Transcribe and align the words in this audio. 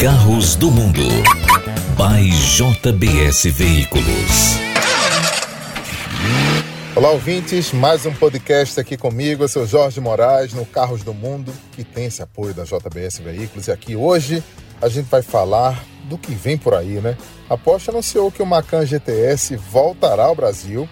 Carros 0.00 0.56
do 0.56 0.70
Mundo. 0.70 1.02
By 1.94 2.30
JBS 2.30 3.44
Veículos. 3.52 4.56
Olá, 6.96 7.10
ouvintes. 7.10 7.70
Mais 7.74 8.06
um 8.06 8.14
podcast 8.14 8.80
aqui 8.80 8.96
comigo. 8.96 9.44
Eu 9.44 9.48
sou 9.48 9.66
Jorge 9.66 10.00
Moraes, 10.00 10.54
no 10.54 10.64
Carros 10.64 11.02
do 11.02 11.12
Mundo, 11.12 11.52
que 11.72 11.84
tem 11.84 12.06
esse 12.06 12.22
apoio 12.22 12.54
da 12.54 12.64
JBS 12.64 13.18
Veículos. 13.18 13.66
E 13.66 13.72
aqui 13.72 13.94
hoje 13.94 14.42
a 14.80 14.88
gente 14.88 15.04
vai 15.04 15.20
falar 15.20 15.84
do 16.04 16.16
que 16.16 16.32
vem 16.32 16.56
por 16.56 16.72
aí, 16.72 16.98
né? 16.98 17.14
A 17.50 17.58
Porsche 17.58 17.90
anunciou 17.90 18.32
que 18.32 18.42
o 18.42 18.46
Macan 18.46 18.86
GTS 18.86 19.54
voltará 19.56 20.24
ao 20.24 20.34
Brasil. 20.34 20.88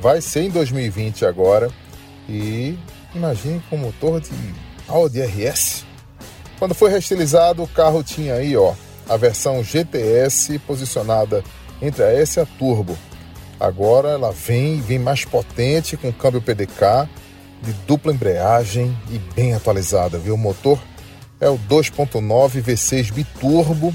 Vai 0.00 0.20
ser 0.20 0.42
em 0.42 0.50
2020 0.50 1.26
agora. 1.26 1.72
E 2.28 2.78
imagine 3.16 3.60
com 3.68 3.76
motor 3.76 4.20
de 4.20 4.30
Audi 4.86 5.20
RS. 5.22 5.93
Quando 6.58 6.74
foi 6.74 6.90
restilizado, 6.90 7.62
o 7.62 7.68
carro 7.68 8.02
tinha 8.02 8.34
aí, 8.34 8.56
ó, 8.56 8.74
a 9.08 9.16
versão 9.16 9.62
GTS 9.62 10.58
posicionada 10.60 11.42
entre 11.82 12.02
a 12.02 12.12
S 12.12 12.38
e 12.38 12.42
a 12.42 12.46
Turbo. 12.46 12.96
Agora 13.58 14.10
ela 14.10 14.32
vem, 14.32 14.80
vem 14.80 14.98
mais 14.98 15.24
potente 15.24 15.96
com 15.96 16.12
câmbio 16.12 16.40
PDK, 16.40 17.08
de 17.62 17.72
dupla 17.86 18.12
embreagem 18.12 18.96
e 19.10 19.18
bem 19.34 19.54
atualizada, 19.54 20.18
viu? 20.18 20.34
O 20.34 20.38
motor 20.38 20.78
é 21.40 21.48
o 21.48 21.58
2.9 21.58 22.62
V6 22.62 23.12
biturbo 23.12 23.94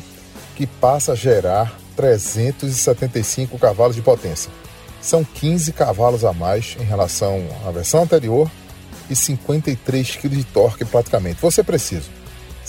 que 0.55 0.66
passa 0.66 1.14
a 1.14 1.16
gerar 1.16 1.78
375 1.95 3.58
cavalos 3.58 3.95
de 3.95 4.02
potência. 4.02 4.52
São 5.02 5.23
15 5.23 5.72
cavalos 5.72 6.26
a 6.26 6.34
mais 6.34 6.76
em 6.80 6.84
relação 6.84 7.48
à 7.66 7.72
versão 7.72 8.03
anterior 8.03 8.50
e 9.09 9.16
53 9.16 10.16
kg 10.17 10.30
de 10.30 10.44
torque 10.44 10.84
praticamente. 10.84 11.41
Você 11.41 11.64
precisa 11.64 12.19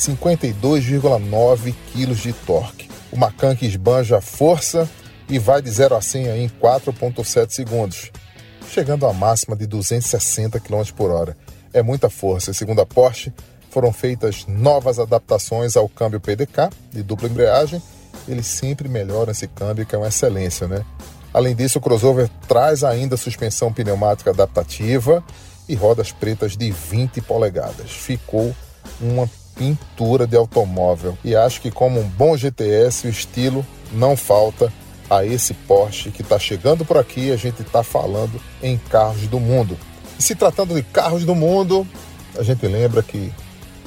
52,9 0.00 1.74
kg 1.92 2.14
de 2.14 2.32
torque. 2.32 2.88
O 3.12 3.18
Macan 3.18 3.54
que 3.54 3.66
esbanja 3.66 4.18
força 4.20 4.88
e 5.28 5.38
vai 5.38 5.60
de 5.60 5.70
0 5.70 5.94
a 5.94 6.00
100 6.00 6.26
em 6.42 6.48
4,7 6.48 7.50
segundos, 7.50 8.10
chegando 8.72 9.06
à 9.06 9.12
máxima 9.12 9.54
de 9.54 9.66
260 9.66 10.58
km 10.58 10.82
por 10.96 11.10
hora. 11.10 11.36
É 11.72 11.82
muita 11.82 12.08
força. 12.08 12.54
Segundo 12.54 12.80
a 12.80 12.86
Porsche, 12.86 13.30
foram 13.68 13.92
feitas 13.92 14.46
novas 14.48 14.98
adaptações 14.98 15.76
ao 15.76 15.86
câmbio 15.86 16.18
PDK 16.18 16.70
de 16.90 17.02
dupla 17.02 17.28
embreagem. 17.28 17.82
Eles 18.26 18.46
sempre 18.46 18.88
melhoram 18.88 19.32
esse 19.32 19.46
câmbio, 19.46 19.84
que 19.84 19.94
é 19.94 19.98
uma 19.98 20.08
excelência, 20.08 20.66
né? 20.66 20.82
Além 21.32 21.54
disso, 21.54 21.78
o 21.78 21.82
crossover 21.82 22.28
traz 22.48 22.82
ainda 22.82 23.18
suspensão 23.18 23.70
pneumática 23.70 24.30
adaptativa 24.30 25.22
e 25.68 25.74
rodas 25.74 26.10
pretas 26.10 26.56
de 26.56 26.70
20 26.70 27.20
polegadas. 27.20 27.90
Ficou 27.90 28.54
uma 29.00 29.28
pintura 29.54 30.26
de 30.26 30.36
automóvel. 30.36 31.16
E 31.24 31.34
acho 31.36 31.60
que, 31.60 31.70
como 31.70 32.00
um 32.00 32.08
bom 32.08 32.36
GTS, 32.36 33.06
o 33.06 33.10
estilo 33.10 33.66
não 33.92 34.16
falta 34.16 34.72
a 35.08 35.24
esse 35.24 35.52
Porsche 35.52 36.10
que 36.10 36.22
está 36.22 36.38
chegando 36.38 36.84
por 36.84 36.96
aqui. 36.96 37.32
A 37.32 37.36
gente 37.36 37.62
está 37.62 37.82
falando 37.82 38.40
em 38.62 38.78
carros 38.78 39.26
do 39.26 39.40
mundo. 39.40 39.76
E 40.18 40.22
se 40.22 40.34
tratando 40.34 40.74
de 40.74 40.82
carros 40.82 41.24
do 41.24 41.34
mundo, 41.34 41.86
a 42.38 42.42
gente 42.42 42.66
lembra 42.66 43.02
que 43.02 43.32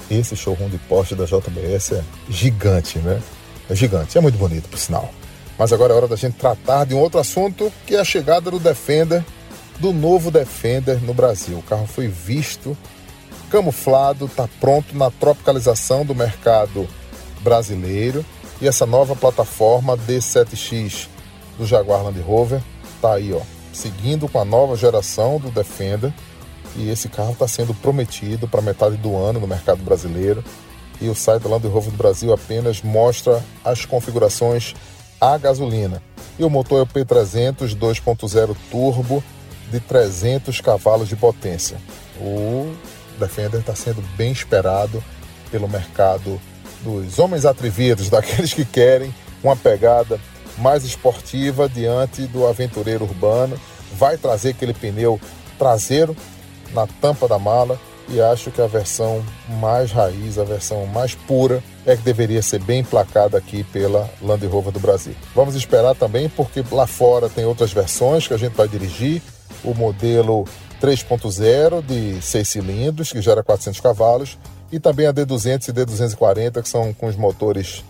esse 0.09 0.35
showroom 0.35 0.69
de 0.69 0.77
Porsche 0.77 1.15
da 1.15 1.25
JBS 1.25 1.93
é 1.93 2.03
gigante, 2.29 2.99
né? 2.99 3.21
É 3.69 3.75
gigante, 3.75 4.17
é 4.17 4.21
muito 4.21 4.37
bonito, 4.37 4.67
por 4.67 4.77
sinal. 4.77 5.09
Mas 5.57 5.71
agora 5.71 5.93
é 5.93 5.95
hora 5.95 6.07
da 6.07 6.15
gente 6.15 6.35
tratar 6.35 6.85
de 6.85 6.93
um 6.93 6.99
outro 6.99 7.19
assunto, 7.19 7.71
que 7.85 7.95
é 7.95 7.99
a 7.99 8.03
chegada 8.03 8.51
do 8.51 8.59
Defender, 8.59 9.23
do 9.79 9.93
novo 9.93 10.29
Defender 10.29 11.01
no 11.01 11.13
Brasil. 11.13 11.57
O 11.57 11.63
carro 11.63 11.87
foi 11.87 12.07
visto 12.07 12.77
camuflado, 13.53 14.25
está 14.25 14.49
pronto 14.59 14.97
na 14.97 15.11
tropicalização 15.11 16.03
do 16.03 16.15
mercado 16.15 16.87
brasileiro. 17.41 18.25
E 18.59 18.67
essa 18.67 18.83
nova 18.83 19.15
plataforma 19.15 19.95
D7X 19.95 21.07
do 21.59 21.63
Jaguar 21.63 22.03
Land 22.03 22.19
Rover 22.21 22.63
está 22.95 23.13
aí, 23.13 23.31
ó, 23.31 23.41
seguindo 23.71 24.27
com 24.27 24.39
a 24.39 24.45
nova 24.45 24.75
geração 24.75 25.37
do 25.37 25.51
Defender. 25.51 26.11
E 26.75 26.89
esse 26.89 27.07
carro 27.07 27.33
está 27.33 27.47
sendo 27.47 27.75
prometido 27.75 28.47
para 28.47 28.59
metade 28.59 28.97
do 28.97 29.15
ano 29.15 29.39
no 29.39 29.47
mercado 29.47 29.83
brasileiro. 29.83 30.43
E 30.99 31.07
o 31.07 31.13
site 31.13 31.47
Land 31.47 31.67
Rover 31.67 31.91
do 31.91 31.97
Brasil 31.97 32.33
apenas 32.33 32.81
mostra 32.81 33.39
as 33.63 33.85
configurações 33.85 34.73
a 35.21 35.37
gasolina. 35.37 36.01
E 36.39 36.43
o 36.43 36.49
motor 36.49 36.79
é 36.79 36.81
o 36.81 36.87
P300 36.87 37.75
2.0 37.75 38.55
turbo 38.71 39.23
de 39.69 39.79
300 39.79 40.59
cavalos 40.59 41.07
de 41.07 41.15
potência. 41.15 41.77
O 42.19 42.73
Defender 43.23 43.61
está 43.61 43.75
sendo 43.75 44.01
bem 44.15 44.31
esperado 44.31 45.03
pelo 45.49 45.69
mercado 45.69 46.39
dos 46.81 47.19
homens 47.19 47.45
atrevidos, 47.45 48.09
daqueles 48.11 48.53
que 48.53 48.65
querem 48.65 49.13
uma 49.43 49.55
pegada 49.55 50.19
mais 50.57 50.83
esportiva 50.83 51.67
diante 51.69 52.27
do 52.27 52.45
aventureiro 52.45 53.05
urbano. 53.05 53.59
Vai 53.97 54.17
trazer 54.17 54.49
aquele 54.49 54.73
pneu 54.73 55.19
traseiro 55.57 56.15
na 56.73 56.87
tampa 56.87 57.27
da 57.27 57.39
mala 57.39 57.79
e 58.09 58.19
acho 58.19 58.51
que 58.51 58.61
a 58.61 58.67
versão 58.67 59.23
mais 59.61 59.91
raiz, 59.91 60.37
a 60.37 60.43
versão 60.43 60.85
mais 60.87 61.15
pura, 61.15 61.63
é 61.85 61.95
que 61.95 62.01
deveria 62.01 62.41
ser 62.41 62.59
bem 62.59 62.79
emplacada 62.79 63.37
aqui 63.37 63.63
pela 63.63 64.09
Land 64.21 64.45
Rover 64.47 64.73
do 64.73 64.79
Brasil. 64.79 65.15
Vamos 65.33 65.55
esperar 65.55 65.95
também 65.95 66.27
porque 66.27 66.63
lá 66.71 66.85
fora 66.85 67.29
tem 67.29 67.45
outras 67.45 67.71
versões 67.71 68.27
que 68.27 68.33
a 68.33 68.37
gente 68.37 68.53
vai 68.53 68.67
dirigir. 68.67 69.21
O 69.63 69.73
modelo 69.73 70.45
3.0 70.83 71.81
de 71.81 72.21
6 72.21 72.49
cilindros, 72.49 73.13
que 73.13 73.21
gera 73.21 73.41
400 73.41 73.79
cavalos, 73.79 74.37
e 74.69 74.81
também 74.81 75.07
a 75.07 75.13
D200 75.13 75.69
e 75.69 75.71
D240, 75.71 76.61
que 76.61 76.67
são 76.67 76.93
com 76.93 77.07
os 77.07 77.15
motores 77.15 77.85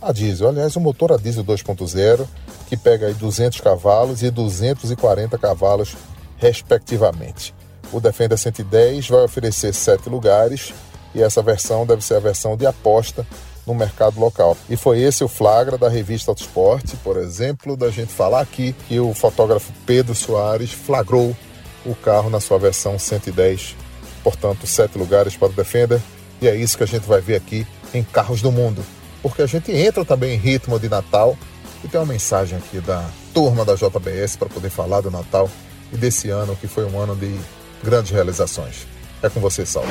a 0.00 0.12
diesel. 0.12 0.48
Aliás, 0.48 0.74
o 0.74 0.80
motor 0.80 1.12
a 1.12 1.18
diesel 1.18 1.44
2.0, 1.44 2.26
que 2.68 2.76
pega 2.76 3.08
aí 3.08 3.12
200 3.12 3.60
cavalos 3.60 4.22
e 4.22 4.30
240 4.30 5.36
cavalos, 5.36 5.94
respectivamente. 6.38 7.54
O 7.92 8.00
Defender 8.00 8.38
110 8.38 9.08
vai 9.08 9.24
oferecer 9.24 9.74
7 9.74 10.08
lugares 10.08 10.72
e 11.14 11.22
essa 11.22 11.42
versão 11.42 11.84
deve 11.84 12.02
ser 12.02 12.14
a 12.14 12.20
versão 12.20 12.56
de 12.56 12.64
aposta 12.64 13.26
no 13.66 13.74
mercado 13.74 14.18
local. 14.18 14.56
E 14.70 14.76
foi 14.76 15.02
esse 15.02 15.22
o 15.22 15.28
flagra 15.28 15.76
da 15.76 15.90
revista 15.90 16.30
Autosport, 16.30 16.94
por 17.04 17.18
exemplo, 17.18 17.76
da 17.76 17.90
gente 17.90 18.10
falar 18.10 18.40
aqui 18.40 18.74
que 18.88 18.98
o 18.98 19.12
fotógrafo 19.12 19.70
Pedro 19.84 20.14
Soares 20.14 20.72
flagrou 20.72 21.36
o 21.84 21.94
carro 21.94 22.30
na 22.30 22.40
sua 22.40 22.58
versão 22.58 22.98
110. 22.98 23.76
Portanto, 24.22 24.66
sete 24.66 24.98
lugares 24.98 25.36
para 25.36 25.48
o 25.48 25.52
Defender. 25.52 26.00
E 26.40 26.48
é 26.48 26.56
isso 26.56 26.76
que 26.76 26.84
a 26.84 26.86
gente 26.86 27.06
vai 27.06 27.20
ver 27.20 27.36
aqui 27.36 27.66
em 27.94 28.02
Carros 28.02 28.42
do 28.42 28.50
Mundo. 28.50 28.84
Porque 29.22 29.42
a 29.42 29.46
gente 29.46 29.70
entra 29.72 30.04
também 30.04 30.34
em 30.34 30.38
ritmo 30.38 30.78
de 30.78 30.88
Natal 30.88 31.36
e 31.84 31.88
tem 31.88 32.00
uma 32.00 32.06
mensagem 32.06 32.58
aqui 32.58 32.80
da 32.80 33.08
turma 33.32 33.64
da 33.64 33.74
JBS 33.74 34.36
para 34.36 34.48
poder 34.48 34.70
falar 34.70 35.00
do 35.00 35.10
Natal 35.10 35.48
e 35.92 35.96
desse 35.96 36.30
ano 36.30 36.56
que 36.56 36.66
foi 36.66 36.84
um 36.84 36.98
ano 36.98 37.14
de 37.14 37.38
grandes 37.82 38.10
realizações. 38.10 38.86
É 39.22 39.28
com 39.28 39.40
você, 39.40 39.64
Saulo. 39.64 39.88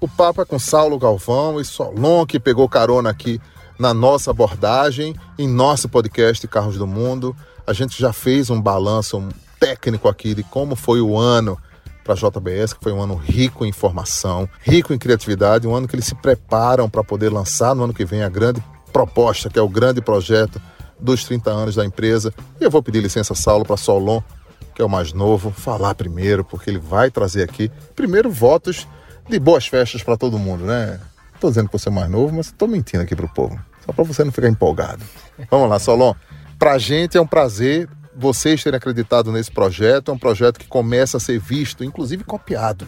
O 0.00 0.08
papo 0.08 0.42
é 0.42 0.44
com 0.44 0.58
Saulo 0.58 0.98
Galvão 0.98 1.60
e 1.60 1.64
Solon, 1.64 2.26
que 2.26 2.40
pegou 2.40 2.68
carona 2.68 3.08
aqui 3.08 3.40
na 3.78 3.94
nossa 3.94 4.30
abordagem, 4.30 5.14
em 5.38 5.48
nosso 5.48 5.88
podcast 5.88 6.46
Carros 6.48 6.76
do 6.76 6.86
Mundo. 6.86 7.34
A 7.66 7.72
gente 7.72 8.00
já 8.00 8.12
fez 8.12 8.50
um 8.50 8.60
balanço 8.60 9.28
técnico 9.60 10.08
aqui 10.08 10.34
de 10.34 10.42
como 10.42 10.74
foi 10.74 11.00
o 11.00 11.16
ano 11.16 11.56
para 12.02 12.14
a 12.14 12.16
JBS, 12.16 12.72
que 12.72 12.82
foi 12.82 12.92
um 12.92 13.00
ano 13.00 13.14
rico 13.14 13.64
em 13.64 13.68
informação, 13.68 14.48
rico 14.62 14.92
em 14.92 14.98
criatividade, 14.98 15.68
um 15.68 15.74
ano 15.74 15.86
que 15.86 15.94
eles 15.94 16.06
se 16.06 16.16
preparam 16.16 16.90
para 16.90 17.04
poder 17.04 17.30
lançar 17.30 17.74
no 17.74 17.84
ano 17.84 17.94
que 17.94 18.04
vem 18.04 18.24
a 18.24 18.28
grande 18.28 18.62
proposta, 18.92 19.48
que 19.48 19.58
é 19.58 19.62
o 19.62 19.68
grande 19.68 20.00
projeto 20.00 20.60
dos 20.98 21.24
30 21.24 21.50
anos 21.50 21.74
da 21.76 21.84
empresa. 21.84 22.34
E 22.60 22.64
eu 22.64 22.70
vou 22.70 22.82
pedir 22.82 23.00
licença, 23.00 23.34
Saulo, 23.34 23.64
para 23.64 23.76
Solon, 23.76 24.20
que 24.74 24.82
é 24.82 24.84
o 24.84 24.90
mais 24.90 25.12
novo, 25.12 25.52
falar 25.52 25.94
primeiro, 25.94 26.44
porque 26.44 26.68
ele 26.68 26.80
vai 26.80 27.10
trazer 27.10 27.44
aqui, 27.44 27.70
primeiro, 27.94 28.30
votos 28.30 28.88
de 29.28 29.38
boas 29.38 29.66
festas 29.68 30.02
para 30.02 30.16
todo 30.16 30.38
mundo, 30.38 30.64
né? 30.64 30.98
Estou 31.34 31.50
dizendo 31.50 31.68
que 31.68 31.78
você 31.78 31.88
é 31.88 31.92
mais 31.92 32.10
novo, 32.10 32.34
mas 32.34 32.46
estou 32.46 32.66
mentindo 32.66 33.02
aqui 33.02 33.14
para 33.14 33.26
o 33.26 33.28
povo, 33.28 33.58
só 33.86 33.92
para 33.92 34.04
você 34.04 34.24
não 34.24 34.32
ficar 34.32 34.48
empolgado. 34.48 35.04
Vamos 35.48 35.70
lá, 35.70 35.78
Solon. 35.78 36.14
Para 36.62 36.74
a 36.74 36.78
gente 36.78 37.18
é 37.18 37.20
um 37.20 37.26
prazer 37.26 37.88
vocês 38.14 38.62
terem 38.62 38.76
acreditado 38.76 39.32
nesse 39.32 39.50
projeto. 39.50 40.12
É 40.12 40.14
um 40.14 40.18
projeto 40.18 40.60
que 40.60 40.68
começa 40.68 41.16
a 41.16 41.20
ser 41.20 41.40
visto, 41.40 41.82
inclusive 41.82 42.22
copiado 42.22 42.86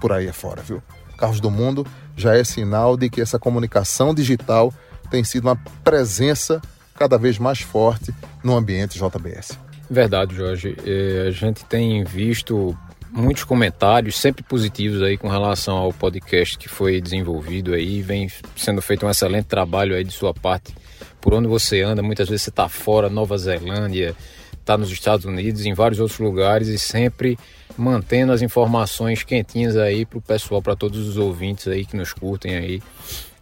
por 0.00 0.12
aí 0.12 0.28
afora, 0.28 0.62
viu? 0.62 0.80
Carros 1.18 1.40
do 1.40 1.50
Mundo 1.50 1.84
já 2.16 2.36
é 2.36 2.44
sinal 2.44 2.96
de 2.96 3.10
que 3.10 3.20
essa 3.20 3.36
comunicação 3.36 4.14
digital 4.14 4.72
tem 5.10 5.24
sido 5.24 5.48
uma 5.48 5.56
presença 5.82 6.62
cada 6.94 7.18
vez 7.18 7.36
mais 7.36 7.60
forte 7.62 8.14
no 8.44 8.56
ambiente 8.56 8.96
JBS. 8.96 9.58
Verdade, 9.90 10.36
Jorge. 10.36 10.76
É, 10.86 11.26
a 11.26 11.32
gente 11.32 11.64
tem 11.64 12.04
visto 12.04 12.78
muitos 13.10 13.42
comentários, 13.42 14.20
sempre 14.20 14.44
positivos 14.44 15.02
aí 15.02 15.18
com 15.18 15.26
relação 15.26 15.76
ao 15.76 15.92
podcast 15.92 16.56
que 16.56 16.68
foi 16.68 17.00
desenvolvido 17.00 17.74
aí, 17.74 18.02
vem 18.02 18.30
sendo 18.54 18.80
feito 18.80 19.04
um 19.04 19.10
excelente 19.10 19.46
trabalho 19.46 19.96
aí 19.96 20.04
de 20.04 20.12
sua 20.12 20.32
parte 20.32 20.72
por 21.20 21.34
onde 21.34 21.48
você 21.48 21.82
anda, 21.82 22.02
muitas 22.02 22.28
vezes 22.28 22.42
você 22.42 22.50
está 22.50 22.68
fora, 22.68 23.08
Nova 23.08 23.36
Zelândia, 23.36 24.14
está 24.58 24.76
nos 24.76 24.90
Estados 24.90 25.24
Unidos, 25.24 25.66
em 25.66 25.74
vários 25.74 26.00
outros 26.00 26.18
lugares 26.18 26.68
e 26.68 26.78
sempre 26.78 27.38
mantendo 27.76 28.32
as 28.32 28.42
informações 28.42 29.22
quentinhas 29.22 29.76
aí 29.76 30.04
para 30.04 30.18
o 30.18 30.22
pessoal, 30.22 30.60
para 30.60 30.76
todos 30.76 31.08
os 31.08 31.16
ouvintes 31.16 31.66
aí 31.68 31.84
que 31.84 31.96
nos 31.96 32.12
curtem 32.12 32.56
aí. 32.56 32.82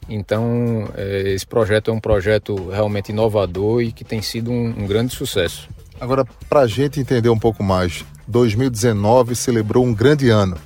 Então, 0.09 0.89
é, 0.97 1.33
esse 1.35 1.47
projeto 1.47 1.91
é 1.91 1.95
um 1.95 2.01
projeto 2.01 2.71
realmente 2.71 3.11
inovador 3.11 3.83
e 3.83 3.93
que 3.93 4.05
tem 4.05 4.23
sido 4.23 4.51
um, 4.51 4.69
um 4.69 4.87
grande 4.87 5.15
sucesso. 5.15 5.69
Agora, 6.01 6.25
para 6.49 6.61
a 6.61 6.67
gente 6.67 6.99
entender 6.99 7.29
um 7.29 7.39
pouco 7.39 7.63
mais, 7.63 8.05
2019 8.27 9.35
celebrou 9.35 9.85
um 9.85 9.93
grande 9.93 10.31
ano 10.31 10.57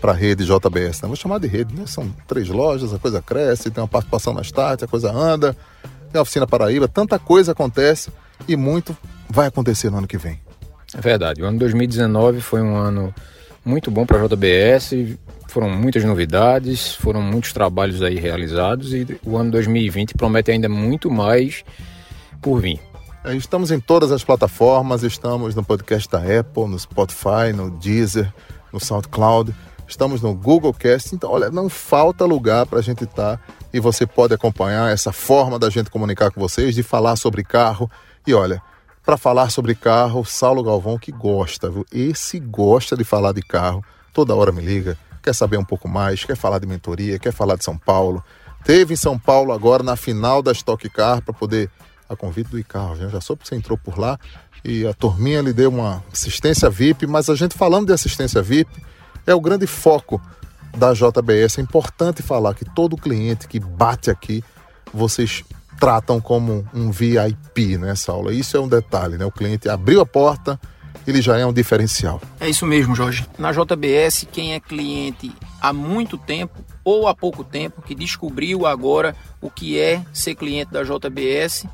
para 0.00 0.12
a 0.12 0.14
rede 0.14 0.44
JBS. 0.44 1.02
Né? 1.02 1.08
Vou 1.08 1.16
chamar 1.16 1.38
de 1.38 1.46
rede, 1.46 1.74
né? 1.74 1.84
São 1.86 2.10
três 2.26 2.48
lojas, 2.48 2.94
a 2.94 2.98
coisa 2.98 3.20
cresce, 3.20 3.70
tem 3.70 3.82
uma 3.82 3.88
participação 3.88 4.32
na 4.32 4.42
Start, 4.42 4.82
a 4.82 4.86
coisa 4.86 5.12
anda, 5.12 5.56
tem 6.08 6.18
a 6.18 6.22
oficina 6.22 6.46
Paraíba, 6.46 6.88
tanta 6.88 7.18
coisa 7.18 7.52
acontece 7.52 8.10
e 8.46 8.56
muito 8.56 8.96
vai 9.28 9.46
acontecer 9.46 9.90
no 9.90 9.98
ano 9.98 10.06
que 10.06 10.18
vem. 10.18 10.40
É 10.94 11.00
verdade. 11.00 11.42
O 11.42 11.46
ano 11.46 11.58
2019 11.58 12.40
foi 12.40 12.62
um 12.62 12.76
ano 12.76 13.14
muito 13.64 13.90
bom 13.90 14.06
para 14.06 14.22
a 14.22 14.26
JBS. 14.26 14.94
Foram 15.48 15.70
muitas 15.70 16.04
novidades, 16.04 16.94
foram 16.94 17.22
muitos 17.22 17.52
trabalhos 17.52 18.02
aí 18.02 18.16
realizados 18.16 18.92
e 18.92 19.18
o 19.24 19.36
ano 19.36 19.50
2020 19.50 20.14
promete 20.14 20.50
ainda 20.50 20.68
muito 20.68 21.10
mais 21.10 21.64
por 22.40 22.60
vir. 22.60 22.80
É, 23.24 23.34
estamos 23.34 23.70
em 23.70 23.80
todas 23.80 24.12
as 24.12 24.22
plataformas, 24.22 25.02
estamos 25.02 25.54
no 25.54 25.64
podcast 25.64 26.08
da 26.08 26.18
Apple, 26.18 26.66
no 26.68 26.78
Spotify, 26.78 27.52
no 27.54 27.70
Deezer, 27.70 28.32
no 28.72 28.78
SoundCloud, 28.78 29.54
estamos 29.86 30.22
no 30.22 30.34
Google 30.34 30.72
Cast. 30.72 31.14
Então, 31.14 31.30
olha, 31.30 31.50
não 31.50 31.68
falta 31.68 32.24
lugar 32.24 32.66
para 32.66 32.78
a 32.78 32.82
gente 32.82 33.04
estar 33.04 33.36
tá, 33.36 33.42
e 33.72 33.80
você 33.80 34.06
pode 34.06 34.34
acompanhar 34.34 34.92
essa 34.92 35.12
forma 35.12 35.58
da 35.58 35.68
gente 35.70 35.90
comunicar 35.90 36.30
com 36.30 36.40
vocês, 36.40 36.74
de 36.74 36.82
falar 36.82 37.16
sobre 37.16 37.44
carro. 37.44 37.90
E 38.26 38.32
olha, 38.34 38.62
para 39.04 39.16
falar 39.16 39.50
sobre 39.50 39.74
carro, 39.74 40.24
Saulo 40.24 40.62
Galvão 40.62 40.98
que 40.98 41.12
gosta, 41.12 41.70
viu? 41.70 41.86
Esse 41.92 42.38
gosta 42.38 42.96
de 42.96 43.04
falar 43.04 43.32
de 43.32 43.42
carro, 43.42 43.84
toda 44.12 44.34
hora 44.34 44.52
me 44.52 44.62
liga, 44.62 44.98
quer 45.22 45.34
saber 45.34 45.56
um 45.56 45.64
pouco 45.64 45.88
mais, 45.88 46.24
quer 46.24 46.36
falar 46.36 46.58
de 46.58 46.66
mentoria, 46.66 47.18
quer 47.18 47.32
falar 47.32 47.56
de 47.56 47.64
São 47.64 47.76
Paulo. 47.76 48.22
Teve 48.64 48.94
em 48.94 48.96
São 48.96 49.18
Paulo 49.18 49.52
agora 49.52 49.82
na 49.82 49.96
final 49.96 50.42
da 50.42 50.52
Stock 50.52 50.88
Car 50.90 51.22
para 51.22 51.32
poder 51.32 51.70
a 52.08 52.16
convite 52.16 52.50
do 52.50 52.58
Icarro, 52.58 52.96
né? 52.96 53.08
já 53.10 53.20
soube 53.20 53.42
que 53.42 53.48
você 53.48 53.54
entrou 53.54 53.76
por 53.76 53.98
lá 53.98 54.18
e 54.64 54.86
a 54.86 54.94
turminha 54.94 55.40
lhe 55.40 55.52
deu 55.52 55.70
uma 55.70 56.02
assistência 56.12 56.68
VIP, 56.68 57.06
mas 57.06 57.28
a 57.28 57.34
gente 57.34 57.56
falando 57.56 57.86
de 57.86 57.92
assistência 57.92 58.42
VIP 58.42 58.70
é 59.26 59.34
o 59.34 59.40
grande 59.40 59.66
foco 59.66 60.20
da 60.76 60.92
JBS. 60.92 61.58
É 61.58 61.62
importante 61.62 62.22
falar 62.22 62.54
que 62.54 62.64
todo 62.64 62.96
cliente 62.96 63.48
que 63.48 63.58
bate 63.58 64.10
aqui, 64.10 64.42
vocês 64.92 65.44
tratam 65.78 66.20
como 66.20 66.66
um 66.74 66.90
VIP 66.90 67.78
nessa 67.78 68.12
aula. 68.12 68.32
Isso 68.32 68.56
é 68.56 68.60
um 68.60 68.68
detalhe, 68.68 69.16
né? 69.16 69.24
O 69.24 69.30
cliente 69.30 69.68
abriu 69.68 70.00
a 70.00 70.06
porta, 70.06 70.60
ele 71.06 71.22
já 71.22 71.38
é 71.38 71.46
um 71.46 71.52
diferencial. 71.52 72.20
É 72.40 72.48
isso 72.48 72.66
mesmo, 72.66 72.94
Jorge. 72.94 73.26
Na 73.38 73.52
JBS, 73.52 74.26
quem 74.30 74.54
é 74.54 74.60
cliente 74.60 75.32
há 75.60 75.72
muito 75.72 76.18
tempo 76.18 76.64
ou 76.84 77.06
há 77.06 77.14
pouco 77.14 77.44
tempo, 77.44 77.82
que 77.82 77.94
descobriu 77.94 78.66
agora 78.66 79.14
o 79.40 79.50
que 79.50 79.78
é 79.78 80.02
ser 80.12 80.34
cliente 80.34 80.72
da 80.72 80.82
JBS, 80.82 81.66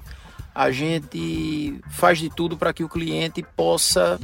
a 0.55 0.70
gente 0.70 1.81
faz 1.90 2.19
de 2.19 2.29
tudo 2.29 2.56
para 2.56 2.73
que 2.73 2.85
o 2.85 2.88
cliente 2.88 3.44
possa 3.56 4.19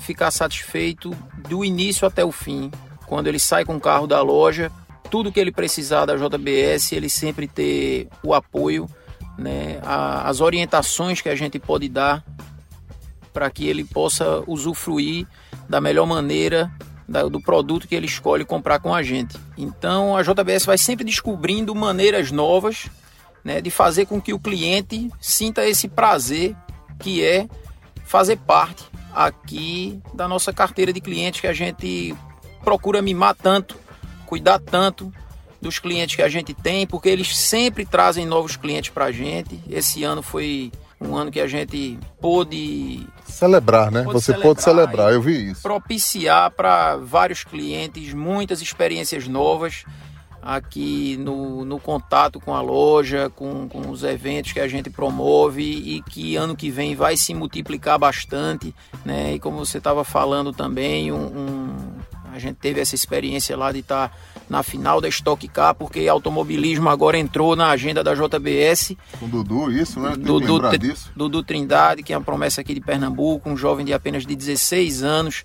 ficar 0.00 0.30
satisfeito 0.30 1.14
do 1.48 1.64
início 1.64 2.06
até 2.06 2.24
o 2.24 2.32
fim. 2.32 2.70
Quando 3.06 3.26
ele 3.26 3.38
sai 3.38 3.64
com 3.64 3.76
o 3.76 3.80
carro 3.80 4.06
da 4.06 4.20
loja, 4.22 4.70
tudo 5.10 5.32
que 5.32 5.40
ele 5.40 5.52
precisar 5.52 6.04
da 6.04 6.16
JBS, 6.16 6.92
ele 6.92 7.08
sempre 7.08 7.46
ter 7.46 8.08
o 8.22 8.34
apoio 8.34 8.88
né, 9.38 9.78
a, 9.82 10.28
as 10.28 10.40
orientações 10.40 11.20
que 11.20 11.28
a 11.28 11.34
gente 11.34 11.58
pode 11.58 11.88
dar 11.88 12.24
para 13.32 13.50
que 13.50 13.66
ele 13.66 13.84
possa 13.84 14.42
usufruir 14.46 15.26
da 15.68 15.80
melhor 15.80 16.06
maneira 16.06 16.70
da, 17.08 17.24
do 17.24 17.40
produto 17.40 17.86
que 17.86 17.94
ele 17.94 18.06
escolhe 18.06 18.44
comprar 18.44 18.80
com 18.80 18.94
a 18.94 19.02
gente. 19.02 19.38
Então 19.56 20.16
a 20.16 20.22
JBS 20.22 20.64
vai 20.64 20.78
sempre 20.78 21.04
descobrindo 21.04 21.74
maneiras 21.74 22.32
novas 22.32 22.88
né, 23.44 23.60
de 23.60 23.70
fazer 23.70 24.06
com 24.06 24.20
que 24.20 24.32
o 24.32 24.38
cliente 24.38 25.10
sinta 25.20 25.66
esse 25.66 25.86
prazer 25.86 26.56
que 26.98 27.22
é 27.22 27.46
fazer 28.04 28.38
parte 28.38 28.84
aqui 29.14 30.00
da 30.14 30.26
nossa 30.26 30.52
carteira 30.52 30.92
de 30.92 31.00
clientes 31.00 31.40
que 31.40 31.46
a 31.46 31.52
gente 31.52 32.16
procura 32.66 33.00
mimar 33.00 33.36
tanto, 33.40 33.76
cuidar 34.26 34.58
tanto 34.58 35.12
dos 35.62 35.78
clientes 35.78 36.16
que 36.16 36.22
a 36.22 36.28
gente 36.28 36.52
tem, 36.52 36.84
porque 36.84 37.08
eles 37.08 37.38
sempre 37.38 37.86
trazem 37.86 38.26
novos 38.26 38.56
clientes 38.56 38.90
para 38.90 39.04
a 39.04 39.12
gente. 39.12 39.62
Esse 39.70 40.02
ano 40.02 40.20
foi 40.20 40.72
um 41.00 41.14
ano 41.14 41.30
que 41.30 41.38
a 41.38 41.46
gente 41.46 41.96
pôde 42.20 43.06
celebrar, 43.24 43.92
né? 43.92 44.02
Pôde 44.02 44.14
Você 44.14 44.32
celebrar 44.32 44.48
pôde 44.48 44.62
celebrar, 44.64 45.12
eu 45.12 45.22
vi 45.22 45.52
isso. 45.52 45.62
Propiciar 45.62 46.50
para 46.50 46.96
vários 46.96 47.44
clientes 47.44 48.12
muitas 48.12 48.60
experiências 48.60 49.28
novas 49.28 49.84
aqui 50.46 51.16
no, 51.18 51.64
no 51.64 51.78
contato 51.80 52.40
com 52.40 52.54
a 52.54 52.60
loja, 52.60 53.28
com, 53.30 53.68
com 53.68 53.90
os 53.90 54.04
eventos 54.04 54.52
que 54.52 54.60
a 54.60 54.68
gente 54.68 54.88
promove 54.88 55.62
e 55.62 56.02
que 56.02 56.36
ano 56.36 56.54
que 56.54 56.70
vem 56.70 56.94
vai 56.94 57.16
se 57.16 57.34
multiplicar 57.34 57.98
bastante, 57.98 58.72
né? 59.04 59.34
E 59.34 59.40
como 59.40 59.58
você 59.64 59.78
estava 59.78 60.04
falando 60.04 60.52
também, 60.52 61.10
um, 61.10 61.16
um, 61.16 61.85
a 62.36 62.38
gente 62.38 62.56
teve 62.56 62.80
essa 62.82 62.94
experiência 62.94 63.56
lá 63.56 63.72
de 63.72 63.78
estar 63.78 64.08
tá 64.08 64.16
na 64.46 64.62
final 64.62 65.00
da 65.00 65.08
Stock 65.08 65.48
Car, 65.48 65.74
porque 65.74 66.06
automobilismo 66.06 66.90
agora 66.90 67.16
entrou 67.16 67.56
na 67.56 67.70
agenda 67.70 68.04
da 68.04 68.14
JBS. 68.14 68.94
Com 69.18 69.24
o 69.24 69.28
Dudu, 69.28 69.72
isso, 69.72 69.98
né? 69.98 70.14
Dudu, 70.18 70.60
Dudu 71.16 71.42
Trindade, 71.42 72.02
que 72.02 72.12
é 72.12 72.18
uma 72.18 72.22
promessa 72.22 72.60
aqui 72.60 72.74
de 72.74 72.80
Pernambuco, 72.82 73.48
um 73.48 73.56
jovem 73.56 73.86
de 73.86 73.94
apenas 73.94 74.26
de 74.26 74.36
16 74.36 75.02
anos, 75.02 75.44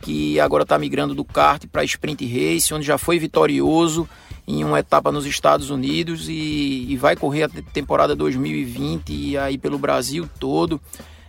que 0.00 0.40
agora 0.40 0.64
está 0.64 0.76
migrando 0.76 1.14
do 1.14 1.24
kart 1.24 1.66
para 1.68 1.84
sprint 1.84 2.26
race, 2.26 2.74
onde 2.74 2.84
já 2.84 2.98
foi 2.98 3.16
vitorioso 3.16 4.08
em 4.44 4.64
uma 4.64 4.80
etapa 4.80 5.12
nos 5.12 5.26
Estados 5.26 5.70
Unidos 5.70 6.28
e, 6.28 6.86
e 6.88 6.96
vai 6.96 7.14
correr 7.14 7.44
a 7.44 7.48
temporada 7.48 8.16
2020 8.16 9.10
e 9.10 9.38
aí 9.38 9.56
pelo 9.56 9.78
Brasil 9.78 10.28
todo 10.40 10.80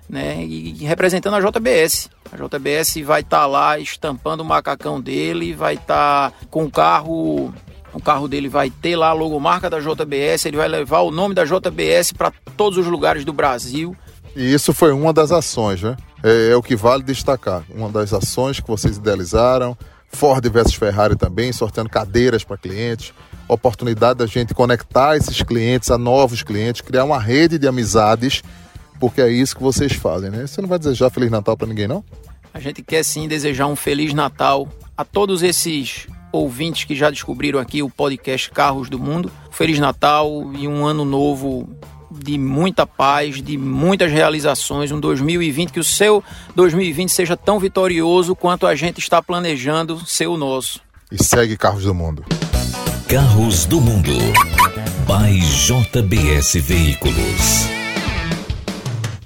né? 0.09 0.43
E 0.43 0.83
representando 0.85 1.35
a 1.35 1.39
JBS. 1.39 2.09
A 2.31 2.37
JBS 2.37 2.97
vai 3.03 3.21
estar 3.21 3.41
tá 3.41 3.45
lá 3.45 3.79
estampando 3.79 4.43
o 4.43 4.45
macacão 4.45 4.99
dele, 5.01 5.53
vai 5.53 5.75
estar 5.75 6.31
tá 6.31 6.37
com 6.49 6.65
o 6.65 6.71
carro. 6.71 7.53
O 7.93 8.01
carro 8.01 8.27
dele 8.27 8.49
vai 8.49 8.69
ter 8.69 8.97
lá 8.97 9.09
a 9.09 9.13
logomarca 9.13 9.69
da 9.69 9.79
JBS, 9.79 10.45
ele 10.45 10.57
vai 10.57 10.67
levar 10.67 10.99
o 10.99 11.11
nome 11.11 11.33
da 11.33 11.45
JBS 11.45 12.11
para 12.11 12.29
todos 12.57 12.77
os 12.77 12.85
lugares 12.87 13.23
do 13.23 13.31
Brasil. 13.31 13.95
E 14.35 14.53
isso 14.53 14.73
foi 14.73 14.91
uma 14.91 15.13
das 15.13 15.31
ações, 15.31 15.81
né? 15.81 15.95
É, 16.21 16.49
é, 16.49 16.55
o 16.57 16.61
que 16.61 16.75
vale 16.75 17.03
destacar. 17.03 17.63
Uma 17.73 17.89
das 17.89 18.11
ações 18.11 18.59
que 18.59 18.67
vocês 18.67 18.97
idealizaram. 18.97 19.77
Ford 20.09 20.45
versus 20.49 20.75
Ferrari 20.75 21.15
também, 21.15 21.53
sorteando 21.53 21.89
cadeiras 21.89 22.43
para 22.43 22.57
clientes. 22.57 23.13
Oportunidade 23.47 24.19
da 24.19 24.25
gente 24.25 24.53
conectar 24.53 25.15
esses 25.15 25.41
clientes 25.41 25.91
a 25.91 25.97
novos 25.97 26.41
clientes, 26.41 26.81
criar 26.81 27.03
uma 27.03 27.19
rede 27.19 27.57
de 27.57 27.67
amizades 27.67 28.41
porque 29.05 29.21
é 29.21 29.29
isso 29.29 29.55
que 29.55 29.62
vocês 29.62 29.93
fazem, 29.93 30.31
né? 30.31 30.47
Você 30.47 30.59
não 30.59 30.67
vai 30.67 30.79
desejar 30.79 31.12
Feliz 31.12 31.29
Natal 31.29 31.55
para 31.55 31.67
ninguém, 31.67 31.88
não? 31.88 32.03
A 32.51 32.59
gente 32.59 32.81
quer 32.81 33.03
sim 33.03 33.27
desejar 33.27 33.67
um 33.67 33.75
Feliz 33.75 34.15
Natal 34.15 34.67
a 34.97 35.05
todos 35.05 35.43
esses 35.43 36.07
ouvintes 36.31 36.85
que 36.85 36.95
já 36.95 37.12
descobriram 37.12 37.59
aqui 37.59 37.83
o 37.83 37.89
podcast 37.89 38.50
Carros 38.50 38.89
do 38.89 38.97
Mundo. 38.97 39.31
Feliz 39.51 39.77
Natal 39.77 40.51
e 40.57 40.67
um 40.67 40.83
ano 40.83 41.05
novo 41.05 41.69
de 42.09 42.35
muita 42.35 42.88
paz, 42.88 43.43
de 43.43 43.59
muitas 43.59 44.12
realizações, 44.12 44.91
um 44.91 45.00
2020 45.00 45.71
que 45.71 45.79
o 45.79 45.83
seu 45.83 46.24
2020 46.55 47.09
seja 47.09 47.38
tão 47.38 47.59
vitorioso 47.59 48.35
quanto 48.35 48.65
a 48.65 48.74
gente 48.74 48.97
está 48.97 49.21
planejando 49.21 50.03
ser 50.03 50.25
o 50.25 50.35
nosso. 50.35 50.81
E 51.12 51.24
segue 51.24 51.55
Carros 51.55 51.83
do 51.83 51.93
Mundo. 51.93 52.25
Carros 53.07 53.65
do 53.65 53.79
Mundo. 53.79 54.13
By 55.05 55.39
JBS 55.39 56.55
Veículos. 56.55 57.85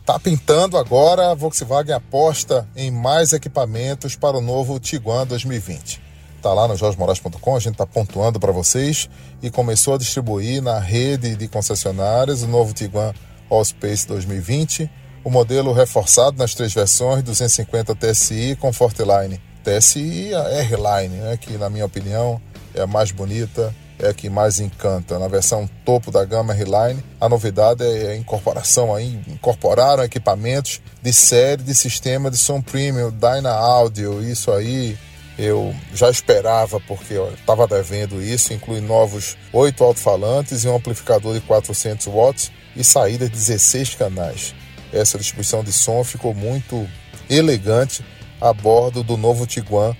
Tá 0.10 0.18
pintando 0.18 0.76
agora, 0.76 1.30
a 1.30 1.36
Volkswagen 1.36 1.94
aposta 1.94 2.68
em 2.76 2.90
mais 2.90 3.32
equipamentos 3.32 4.16
para 4.16 4.36
o 4.36 4.42
novo 4.42 4.80
Tiguan 4.80 5.28
2020. 5.28 6.02
Tá 6.42 6.52
lá 6.52 6.68
no 6.68 6.76
jorgemoraes.com, 6.76 7.56
a 7.56 7.60
gente 7.60 7.76
tá 7.76 7.86
pontuando 7.86 8.40
para 8.40 8.52
vocês. 8.52 9.08
E 9.40 9.52
começou 9.52 9.94
a 9.94 9.98
distribuir 10.00 10.64
na 10.64 10.80
rede 10.80 11.36
de 11.36 11.48
concessionárias 11.48 12.42
o 12.42 12.48
novo 12.48 12.74
Tiguan 12.74 13.14
Allspace 13.52 14.08
2020, 14.08 14.90
o 15.24 15.30
modelo 15.30 15.72
reforçado 15.74 16.40
nas 16.40 16.56
três 16.56 16.74
versões 16.74 17.22
250 17.22 17.94
TSI 17.94 18.58
com 18.60 18.74
Fortline 18.74 19.40
TSI 19.64 20.30
e 20.30 20.34
a 20.34 20.42
R-Line, 20.62 21.18
né, 21.18 21.38
que 21.38 21.56
na 21.56 21.70
minha 21.70 21.86
opinião 21.86 22.42
é 22.74 22.82
a 22.82 22.88
mais 22.88 23.12
bonita, 23.12 23.72
é 24.00 24.10
a 24.10 24.14
que 24.14 24.30
mais 24.30 24.60
encanta. 24.60 25.20
Na 25.20 25.28
versão 25.28 25.70
topo 25.86 26.10
da 26.10 26.24
gama 26.26 26.54
R-Line, 26.54 27.04
a 27.20 27.28
novidade 27.28 27.84
é 27.84 28.12
a 28.12 28.16
incorporação 28.16 28.96
aí, 28.96 29.20
incorporaram 29.28 30.04
equipamentos 30.04 30.82
de 31.02 31.14
série 31.14 31.62
de 31.62 31.76
sistema 31.76 32.32
de 32.32 32.38
som 32.38 32.62
premium, 32.62 33.12
Dyna 33.12 33.52
Audio, 33.52 34.24
isso 34.24 34.52
aí 34.52 34.98
eu 35.38 35.74
já 35.94 36.10
esperava 36.10 36.82
porque 36.82 37.14
estava 37.14 37.66
devendo 37.66 38.22
isso, 38.22 38.54
inclui 38.54 38.82
novos 38.82 39.38
oito 39.54 39.84
alto-falantes 39.84 40.66
e 40.66 40.68
um 40.68 40.76
amplificador 40.76 41.34
de 41.34 41.42
400 41.42 42.08
watts 42.08 42.52
e 42.76 42.84
saída 42.84 43.26
de 43.26 43.32
16 43.32 43.96
canais. 43.96 44.54
Essa 44.92 45.18
distribuição 45.18 45.64
de 45.64 45.72
som 45.72 46.04
ficou 46.04 46.34
muito 46.34 46.86
elegante 47.30 48.04
a 48.42 48.52
bordo 48.52 49.04
do 49.04 49.16
novo 49.16 49.46
Tiguan 49.46 49.96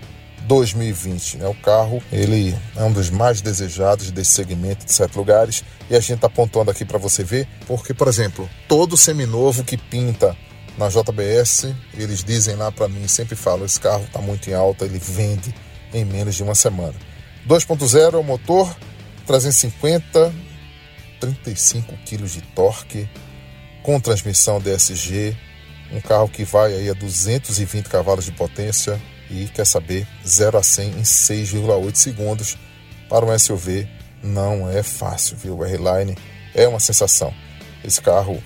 2020. 0.50 1.38
Né? 1.38 1.48
O 1.48 1.54
carro 1.54 2.02
ele 2.12 2.58
é 2.76 2.84
um 2.84 2.92
dos 2.92 3.10
mais 3.12 3.40
desejados 3.40 4.10
desse 4.10 4.32
segmento 4.32 4.84
de 4.86 4.92
sete 4.92 5.16
lugares 5.16 5.64
e 5.90 5.96
a 5.96 6.00
gente 6.00 6.16
está 6.16 6.28
apontando 6.28 6.72
aqui 6.72 6.84
para 6.84 6.98
você 6.98 7.24
ver, 7.24 7.48
porque, 7.68 7.94
por 7.94 8.08
exemplo, 8.08 8.50
todo 8.68 8.98
seminovo 8.98 9.64
que 9.64 9.78
pinta 9.78 10.36
na 10.78 10.90
JBS, 10.90 11.74
eles 11.94 12.24
dizem 12.24 12.56
lá 12.56 12.72
para 12.72 12.88
mim, 12.88 13.08
sempre 13.08 13.36
falam, 13.36 13.66
esse 13.66 13.80
carro 13.80 14.04
está 14.06 14.20
muito 14.20 14.50
em 14.50 14.54
alta, 14.54 14.86
ele 14.86 14.98
vende 14.98 15.54
em 15.94 16.04
menos 16.04 16.36
de 16.36 16.44
uma 16.44 16.56
semana. 16.56 16.96
2.0 17.48 18.14
é 18.14 18.18
o 18.18 18.24
motor, 18.24 18.76
350, 19.28 20.34
35 21.20 21.96
kg 22.06 22.24
de 22.24 22.42
torque, 22.42 23.10
com 23.84 24.00
transmissão 24.00 24.60
DSG, 24.60 25.36
um 25.92 26.02
carro 26.02 26.30
que 26.30 26.44
vai 26.44 26.74
aí 26.74 26.90
a 26.90 26.94
220 26.94 27.88
cavalos 27.88 28.26
de 28.26 28.32
potência 28.32 29.00
e 29.30 29.48
quer 29.48 29.66
saber 29.66 30.08
0 30.26 30.58
a 30.58 30.64
100 30.64 30.90
em 30.92 31.02
6,8 31.02 31.96
segundos. 31.96 32.58
Para 33.08 33.26
um 33.26 33.38
SUV 33.38 33.88
não 34.24 34.70
é 34.70 34.84
fácil, 34.84 35.38
viu? 35.38 35.58
O 35.58 35.66
R-Line 35.66 36.18
é 36.54 36.68
uma 36.68 36.80
sensação. 36.80 37.34
Esse 37.84 38.02
carro, 38.02 38.42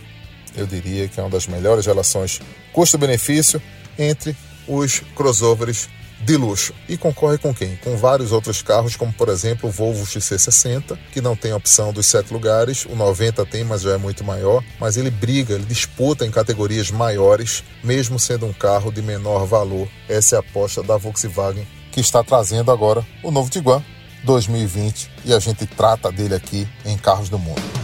eu 0.55 0.67
diria 0.67 1.07
que 1.07 1.19
é 1.19 1.23
uma 1.23 1.29
das 1.29 1.47
melhores 1.47 1.85
relações 1.85 2.39
custo-benefício 2.71 3.61
entre 3.97 4.35
os 4.67 4.99
crossovers 5.15 5.89
de 6.23 6.37
luxo. 6.37 6.73
E 6.87 6.97
concorre 6.97 7.37
com 7.37 7.53
quem? 7.53 7.75
Com 7.77 7.97
vários 7.97 8.31
outros 8.31 8.61
carros, 8.61 8.95
como 8.95 9.13
por 9.13 9.29
exemplo 9.29 9.69
o 9.69 9.71
Volvo 9.71 10.05
XC60, 10.05 10.97
que 11.11 11.21
não 11.21 11.35
tem 11.35 11.53
opção 11.53 11.91
dos 11.91 12.05
sete 12.05 12.33
lugares, 12.33 12.85
o 12.85 12.95
90 12.95 13.45
tem, 13.45 13.63
mas 13.63 13.81
já 13.81 13.93
é 13.93 13.97
muito 13.97 14.23
maior, 14.23 14.63
mas 14.79 14.97
ele 14.97 15.11
briga, 15.11 15.53
ele 15.53 15.65
disputa 15.65 16.25
em 16.25 16.31
categorias 16.31 16.91
maiores, 16.91 17.63
mesmo 17.83 18.17
sendo 18.19 18.45
um 18.45 18.53
carro 18.53 18.91
de 18.91 19.01
menor 19.01 19.45
valor. 19.45 19.87
Essa 20.07 20.35
é 20.35 20.37
a 20.37 20.39
aposta 20.39 20.81
da 20.81 20.97
Volkswagen, 20.97 21.67
que 21.91 21.99
está 21.99 22.23
trazendo 22.23 22.71
agora 22.71 23.05
o 23.21 23.31
novo 23.31 23.49
Tiguan 23.49 23.83
2020 24.23 25.11
e 25.25 25.33
a 25.33 25.39
gente 25.39 25.65
trata 25.65 26.11
dele 26.11 26.35
aqui 26.35 26.67
em 26.85 26.97
Carros 26.97 27.29
do 27.29 27.37
Mundo. 27.37 27.82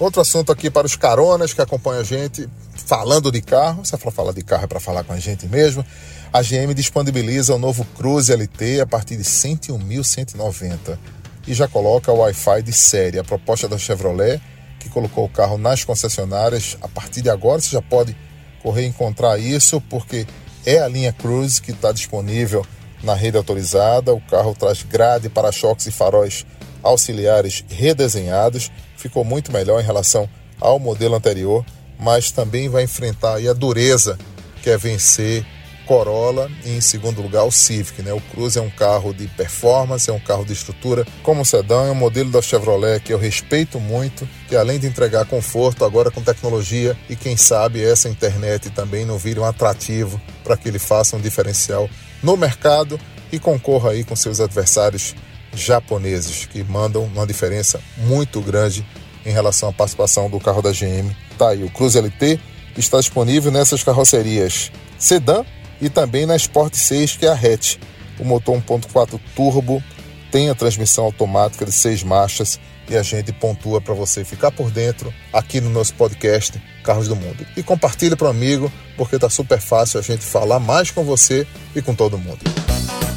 Outro 0.00 0.22
assunto 0.22 0.50
aqui 0.50 0.70
para 0.70 0.86
os 0.86 0.96
caronas 0.96 1.52
que 1.52 1.60
acompanham 1.60 2.00
a 2.00 2.04
gente, 2.04 2.48
falando 2.74 3.30
de 3.30 3.42
carro, 3.42 3.84
se 3.84 3.94
for 3.98 4.10
falar 4.10 4.32
de 4.32 4.42
carro 4.42 4.64
é 4.64 4.66
para 4.66 4.80
falar 4.80 5.04
com 5.04 5.12
a 5.12 5.18
gente 5.20 5.46
mesmo, 5.46 5.84
a 6.32 6.40
GM 6.40 6.72
disponibiliza 6.72 7.54
o 7.54 7.58
novo 7.58 7.84
Cruze 7.98 8.32
LT 8.32 8.80
a 8.80 8.86
partir 8.86 9.18
de 9.18 9.24
101.190 9.24 10.98
e 11.46 11.52
já 11.52 11.68
coloca 11.68 12.10
o 12.10 12.20
Wi-Fi 12.20 12.62
de 12.62 12.72
série. 12.72 13.18
A 13.18 13.24
proposta 13.24 13.68
da 13.68 13.76
Chevrolet, 13.76 14.40
que 14.78 14.88
colocou 14.88 15.26
o 15.26 15.28
carro 15.28 15.58
nas 15.58 15.84
concessionárias, 15.84 16.78
a 16.80 16.88
partir 16.88 17.20
de 17.20 17.28
agora 17.28 17.60
você 17.60 17.68
já 17.68 17.82
pode 17.82 18.16
correr 18.62 18.84
e 18.84 18.88
encontrar 18.88 19.38
isso, 19.38 19.82
porque 19.82 20.26
é 20.64 20.78
a 20.78 20.88
linha 20.88 21.12
Cruze 21.12 21.60
que 21.60 21.72
está 21.72 21.92
disponível 21.92 22.64
na 23.02 23.12
rede 23.12 23.36
autorizada. 23.36 24.14
O 24.14 24.20
carro 24.22 24.56
traz 24.58 24.82
grade, 24.82 25.28
para-choques 25.28 25.86
e 25.88 25.90
faróis 25.90 26.46
auxiliares 26.82 27.62
redesenhados. 27.68 28.70
Ficou 29.00 29.24
muito 29.24 29.50
melhor 29.50 29.80
em 29.80 29.84
relação 29.84 30.28
ao 30.60 30.78
modelo 30.78 31.14
anterior, 31.14 31.64
mas 31.98 32.30
também 32.30 32.68
vai 32.68 32.82
enfrentar 32.82 33.38
a 33.38 33.52
dureza 33.54 34.18
que 34.62 34.68
é 34.68 34.76
vencer 34.76 35.42
Corolla 35.86 36.50
e 36.66 36.76
em 36.76 36.82
segundo 36.82 37.22
lugar 37.22 37.44
o 37.44 37.50
Civic. 37.50 38.02
Né? 38.02 38.12
O 38.12 38.20
Cruze 38.20 38.58
é 38.58 38.62
um 38.62 38.68
carro 38.68 39.14
de 39.14 39.26
performance, 39.26 40.10
é 40.10 40.12
um 40.12 40.20
carro 40.20 40.44
de 40.44 40.52
estrutura 40.52 41.06
como 41.22 41.46
sedã, 41.46 41.86
é 41.86 41.90
um 41.90 41.94
modelo 41.94 42.30
da 42.30 42.42
Chevrolet 42.42 43.00
que 43.00 43.10
eu 43.10 43.18
respeito 43.18 43.80
muito, 43.80 44.28
que 44.48 44.54
além 44.54 44.78
de 44.78 44.86
entregar 44.86 45.24
conforto, 45.24 45.82
agora 45.82 46.10
com 46.10 46.20
tecnologia 46.20 46.94
e 47.08 47.16
quem 47.16 47.38
sabe 47.38 47.82
essa 47.82 48.06
internet 48.06 48.68
também 48.68 49.06
não 49.06 49.16
vire 49.16 49.40
um 49.40 49.46
atrativo 49.46 50.20
para 50.44 50.58
que 50.58 50.68
ele 50.68 50.78
faça 50.78 51.16
um 51.16 51.20
diferencial 51.20 51.88
no 52.22 52.36
mercado 52.36 53.00
e 53.32 53.38
concorra 53.38 53.92
aí 53.92 54.04
com 54.04 54.14
seus 54.14 54.40
adversários 54.40 55.14
japoneses, 55.52 56.46
que 56.46 56.62
mandam 56.62 57.04
uma 57.04 57.26
diferença 57.26 57.80
muito 57.96 58.40
grande 58.40 58.86
em 59.24 59.30
relação 59.30 59.68
à 59.68 59.72
participação 59.72 60.30
do 60.30 60.40
carro 60.40 60.62
da 60.62 60.70
GM. 60.70 61.14
Tá 61.36 61.50
aí, 61.50 61.62
o 61.64 61.70
Cruze 61.70 61.98
LT 61.98 62.40
está 62.76 62.98
disponível 62.98 63.50
nessas 63.50 63.82
carrocerias 63.82 64.70
sedã 64.98 65.44
e 65.80 65.88
também 65.88 66.26
na 66.26 66.36
Sport 66.36 66.74
6, 66.74 67.16
que 67.16 67.26
é 67.26 67.30
a 67.30 67.34
hatch. 67.34 67.76
O 68.18 68.24
motor 68.24 68.56
1.4 68.56 69.18
turbo 69.34 69.82
tem 70.30 70.50
a 70.50 70.54
transmissão 70.54 71.04
automática 71.04 71.64
de 71.64 71.72
seis 71.72 72.02
marchas 72.02 72.60
e 72.88 72.96
a 72.96 73.02
gente 73.02 73.32
pontua 73.32 73.80
para 73.80 73.94
você 73.94 74.24
ficar 74.24 74.50
por 74.50 74.70
dentro 74.70 75.12
aqui 75.32 75.60
no 75.60 75.70
nosso 75.70 75.94
podcast 75.94 76.60
Carros 76.84 77.08
do 77.08 77.16
Mundo. 77.16 77.46
E 77.56 77.62
compartilhe 77.62 78.16
para 78.16 78.26
o 78.26 78.30
amigo, 78.30 78.70
porque 78.96 79.18
tá 79.18 79.30
super 79.30 79.60
fácil 79.60 79.98
a 80.00 80.02
gente 80.02 80.24
falar 80.24 80.58
mais 80.58 80.90
com 80.90 81.04
você 81.04 81.46
e 81.74 81.80
com 81.80 81.94
todo 81.94 82.18
mundo. 82.18 82.40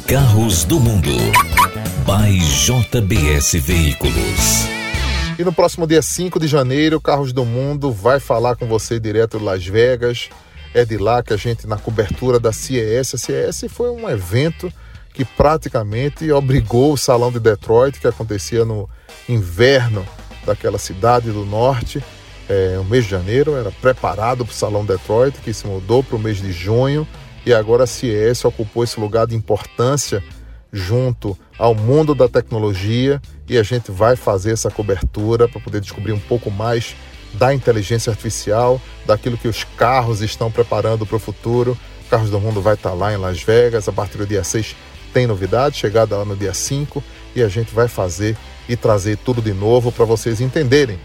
Carros 0.06 0.64
do 0.64 0.78
Mundo. 0.78 1.10
By 2.04 2.38
JBS 2.38 3.54
Veículos. 3.62 4.66
E 5.38 5.42
no 5.42 5.54
próximo 5.54 5.86
dia 5.86 6.02
5 6.02 6.38
de 6.38 6.46
janeiro, 6.46 7.00
Carros 7.00 7.32
do 7.32 7.46
Mundo 7.46 7.90
vai 7.90 8.20
falar 8.20 8.56
com 8.56 8.66
você 8.66 9.00
direto 9.00 9.38
de 9.38 9.44
Las 9.44 9.64
Vegas. 9.64 10.28
É 10.74 10.84
de 10.84 10.98
lá 10.98 11.22
que 11.22 11.32
a 11.32 11.36
gente, 11.38 11.66
na 11.66 11.78
cobertura 11.78 12.38
da 12.38 12.52
CES, 12.52 13.14
a 13.14 13.16
CES 13.16 13.64
foi 13.70 13.88
um 13.88 14.06
evento 14.06 14.70
que 15.14 15.24
praticamente 15.24 16.30
obrigou 16.30 16.92
o 16.92 16.98
Salão 16.98 17.32
de 17.32 17.40
Detroit, 17.40 17.98
que 17.98 18.06
acontecia 18.06 18.66
no 18.66 18.86
inverno 19.26 20.06
daquela 20.44 20.76
cidade 20.76 21.30
do 21.30 21.46
norte, 21.46 22.04
é, 22.50 22.76
o 22.78 22.84
mês 22.84 23.04
de 23.04 23.12
janeiro, 23.12 23.56
era 23.56 23.70
preparado 23.70 24.44
para 24.44 24.52
o 24.52 24.54
Salão 24.54 24.84
Detroit, 24.84 25.38
que 25.38 25.54
se 25.54 25.66
mudou 25.66 26.04
para 26.04 26.16
o 26.16 26.18
mês 26.18 26.36
de 26.36 26.52
junho, 26.52 27.08
e 27.46 27.54
agora 27.54 27.84
a 27.84 27.86
CES 27.86 28.44
ocupou 28.44 28.84
esse 28.84 29.00
lugar 29.00 29.26
de 29.26 29.34
importância 29.34 30.22
junto 30.74 31.38
ao 31.56 31.72
mundo 31.72 32.16
da 32.16 32.28
tecnologia 32.28 33.22
e 33.48 33.56
a 33.56 33.62
gente 33.62 33.92
vai 33.92 34.16
fazer 34.16 34.50
essa 34.50 34.68
cobertura 34.72 35.48
para 35.48 35.60
poder 35.60 35.80
descobrir 35.80 36.12
um 36.12 36.18
pouco 36.18 36.50
mais 36.50 36.96
da 37.34 37.54
inteligência 37.54 38.10
artificial, 38.10 38.80
daquilo 39.06 39.38
que 39.38 39.46
os 39.46 39.62
carros 39.62 40.20
estão 40.20 40.50
preparando 40.50 41.06
para 41.06 41.16
o 41.16 41.20
futuro. 41.20 41.78
Carros 42.10 42.28
do 42.28 42.40
Mundo 42.40 42.60
vai 42.60 42.74
estar 42.74 42.92
lá 42.92 43.12
em 43.12 43.16
Las 43.16 43.40
Vegas, 43.40 43.88
a 43.88 43.92
partir 43.92 44.18
do 44.18 44.26
dia 44.26 44.42
6 44.42 44.74
tem 45.12 45.28
novidade, 45.28 45.76
chegada 45.76 46.16
lá 46.16 46.24
no 46.24 46.36
dia 46.36 46.52
5, 46.52 47.02
e 47.36 47.42
a 47.42 47.48
gente 47.48 47.72
vai 47.72 47.86
fazer 47.86 48.36
e 48.68 48.76
trazer 48.76 49.16
tudo 49.18 49.40
de 49.40 49.52
novo 49.52 49.92
para 49.92 50.04
vocês 50.04 50.40
entenderem 50.40 50.98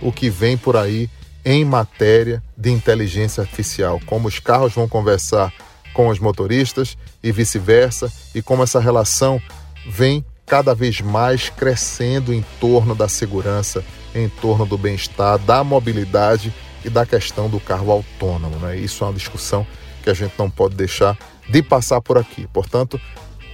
o 0.00 0.10
que 0.10 0.28
vem 0.28 0.56
por 0.56 0.76
aí 0.76 1.08
em 1.44 1.64
matéria 1.64 2.42
de 2.56 2.70
inteligência 2.70 3.40
artificial, 3.40 4.00
como 4.04 4.26
os 4.26 4.40
carros 4.40 4.72
vão 4.72 4.88
conversar 4.88 5.52
com 5.92 6.08
os 6.08 6.18
motoristas 6.18 6.96
e 7.22 7.30
vice-versa, 7.32 8.12
e 8.34 8.42
como 8.42 8.62
essa 8.62 8.80
relação 8.80 9.40
vem 9.86 10.24
cada 10.46 10.74
vez 10.74 11.00
mais 11.00 11.48
crescendo 11.48 12.32
em 12.32 12.44
torno 12.60 12.94
da 12.94 13.08
segurança 13.08 13.84
em 14.14 14.28
torno 14.28 14.66
do 14.66 14.76
bem-estar, 14.76 15.38
da 15.38 15.64
mobilidade 15.64 16.52
e 16.84 16.90
da 16.90 17.06
questão 17.06 17.48
do 17.48 17.58
carro 17.58 17.90
autônomo. 17.90 18.56
Né? 18.56 18.76
Isso 18.76 19.04
é 19.04 19.06
uma 19.06 19.14
discussão 19.14 19.66
que 20.02 20.10
a 20.10 20.14
gente 20.14 20.34
não 20.38 20.50
pode 20.50 20.74
deixar 20.74 21.16
de 21.48 21.62
passar 21.62 22.00
por 22.00 22.18
aqui. 22.18 22.46
Portanto, 22.52 23.00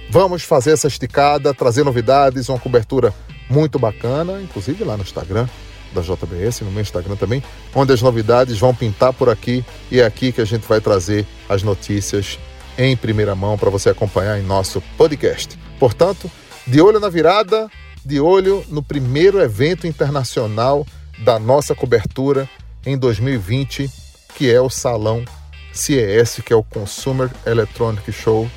vamos 0.09 0.43
fazer 0.43 0.71
essa 0.71 0.87
esticada, 0.87 1.53
trazer 1.53 1.83
novidades, 1.83 2.49
uma 2.49 2.59
cobertura 2.59 3.13
muito 3.49 3.79
bacana, 3.79 4.41
inclusive 4.41 4.83
lá 4.83 4.97
no 4.97 5.03
Instagram 5.03 5.47
da 5.93 6.01
JBS, 6.01 6.61
no 6.61 6.71
meu 6.71 6.81
Instagram 6.81 7.15
também, 7.15 7.43
onde 7.73 7.93
as 7.93 8.01
novidades 8.01 8.57
vão 8.57 8.73
pintar 8.73 9.13
por 9.13 9.29
aqui 9.29 9.63
e 9.91 9.99
é 9.99 10.05
aqui 10.05 10.31
que 10.31 10.41
a 10.41 10.45
gente 10.45 10.67
vai 10.67 10.79
trazer 10.81 11.25
as 11.47 11.63
notícias 11.63 12.39
em 12.77 12.95
primeira 12.95 13.35
mão 13.35 13.57
para 13.57 13.69
você 13.69 13.89
acompanhar 13.89 14.39
em 14.39 14.43
nosso 14.43 14.81
podcast. 14.97 15.57
Portanto, 15.79 16.31
de 16.65 16.81
olho 16.81 16.99
na 16.99 17.09
virada, 17.09 17.69
de 18.05 18.19
olho 18.19 18.63
no 18.69 18.81
primeiro 18.81 19.41
evento 19.41 19.85
internacional 19.85 20.85
da 21.19 21.37
nossa 21.37 21.75
cobertura 21.75 22.49
em 22.85 22.97
2020, 22.97 23.89
que 24.35 24.49
é 24.51 24.61
o 24.61 24.69
Salão 24.69 25.25
CES, 25.73 26.41
que 26.45 26.53
é 26.53 26.55
o 26.55 26.63
Consumer 26.63 27.29
Electronic 27.45 28.11
Show, 28.11 28.49